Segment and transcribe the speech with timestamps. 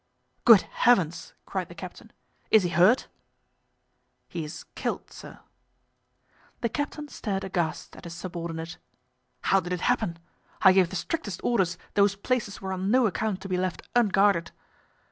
[0.45, 2.11] "Good heavens!" cried the captain.
[2.49, 3.07] "Is he hurt?"
[4.29, 5.41] "He is killed, sir."
[6.61, 8.79] The captain stared aghast at his subordinate.
[9.41, 10.17] "How did it happen?
[10.63, 14.49] I gave the strictest orders those places were on no account to be left unguarded."